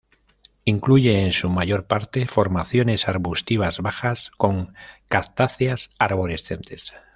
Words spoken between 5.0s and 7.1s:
cactáceas arborescentes.